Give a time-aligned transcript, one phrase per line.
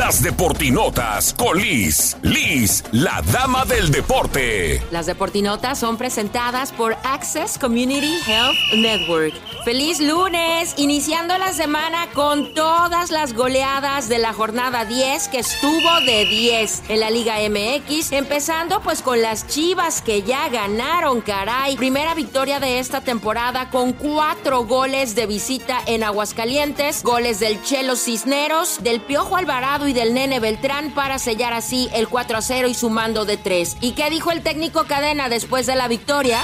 [0.00, 2.16] Las Deportinotas con Liz.
[2.22, 4.82] Liz, la dama del deporte.
[4.90, 9.34] Las Deportinotas son presentadas por Access Community Health Network.
[9.62, 10.72] ¡Feliz lunes!
[10.78, 16.84] Iniciando la semana con todas las goleadas de la jornada 10 que estuvo de 10
[16.88, 18.12] en la Liga MX.
[18.12, 21.76] Empezando pues con las Chivas que ya ganaron, caray.
[21.76, 27.02] Primera victoria de esta temporada con cuatro goles de visita en Aguascalientes.
[27.02, 32.08] Goles del Chelo Cisneros, del Piojo Alvarado y del Nene Beltrán para sellar así el
[32.08, 33.78] 4 a 0 y sumando de 3.
[33.80, 36.40] ¿Y qué dijo el técnico Cadena después de la victoria?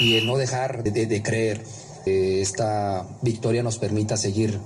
[0.00, 1.64] Y el no dejar de, creer.
[2.04, 4.58] que esta victoria nos permita seguir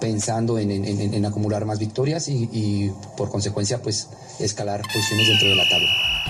[0.00, 5.88] pensando en, acumular más victorias y, por consecuencia pues escalar posiciones dentro de la tabla.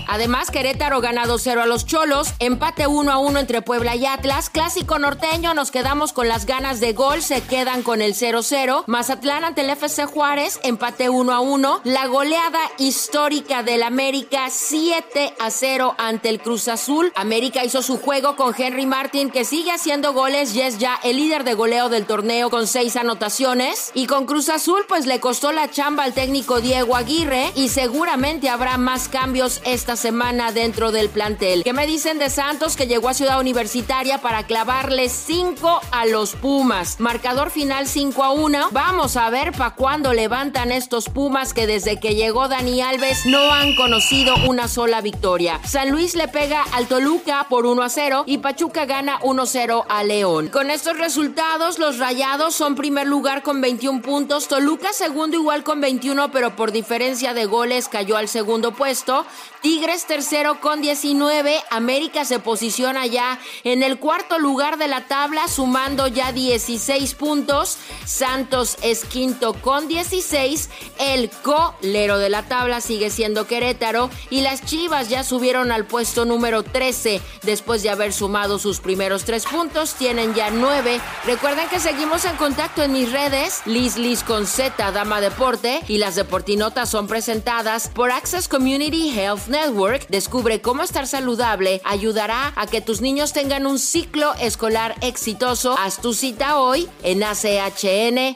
[0.09, 4.51] Además, Querétaro gana 2-0 a los Cholos, empate 1 a 1 entre Puebla y Atlas,
[4.51, 9.45] clásico norteño, nos quedamos con las ganas de gol, se quedan con el 0-0, Mazatlán
[9.45, 15.51] ante el FC Juárez, empate 1 a 1, la goleada histórica del América 7 a
[15.51, 20.13] 0 ante el Cruz Azul, América hizo su juego con Henry Martin que sigue haciendo
[20.13, 23.60] goles y es ya el líder de goleo del torneo con 6 anotaciones
[23.93, 28.49] y con Cruz Azul pues le costó la chamba al técnico Diego Aguirre y seguramente
[28.49, 31.63] habrá más cambios esta semana dentro del plantel.
[31.63, 36.37] ¿Qué me dicen de Santos que llegó a Ciudad Universitaria para clavarle 5 a los
[36.37, 37.01] Pumas?
[37.01, 38.69] Marcador final 5 a 1.
[38.73, 43.53] Vamos a ver para cuándo levantan estos Pumas que desde que llegó Dani Alves no
[43.53, 45.61] han conocido una sola victoria.
[45.67, 49.85] San Luis le pega al Toluca por 1 a 0 y Pachuca gana 1 0
[49.87, 50.49] a León.
[50.49, 55.81] Con estos resultados, los Rayados son primer lugar con 21 puntos, Toluca segundo igual con
[55.81, 59.25] 21, pero por diferencia de goles cayó al segundo puesto.
[59.63, 61.63] Tigres tercero con 19.
[61.71, 67.79] América se posiciona ya en el cuarto lugar de la tabla, sumando ya 16 puntos.
[68.07, 70.71] Santos es quinto con 16.
[70.99, 74.11] El colero de la tabla sigue siendo Querétaro.
[74.31, 79.25] Y las Chivas ya subieron al puesto número 13 después de haber sumado sus primeros
[79.25, 79.95] tres puntos.
[79.95, 81.01] Tienen ya nueve.
[81.27, 83.31] Recuerden que seguimos en contacto en mis redes.
[83.65, 85.81] Liz Liz con Z, Dama Deporte.
[85.89, 92.53] Y las deportinotas son presentadas por Access Community Health Network descubre cómo estar saludable, ayudará
[92.57, 95.75] a que tus niños tengan un ciclo escolar exitoso.
[95.79, 98.35] Haz tu cita hoy en achn.net.